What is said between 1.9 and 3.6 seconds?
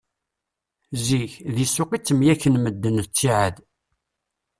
i ttemyakken yimdanen ttiɛad.